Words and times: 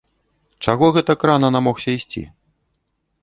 Чаго 0.69 0.85
гэтак 0.95 1.19
рана 1.29 1.49
намогся 1.57 1.89
ісці? 1.97 2.23